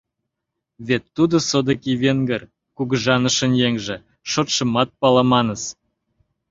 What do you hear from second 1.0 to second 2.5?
тудо содыки Венгр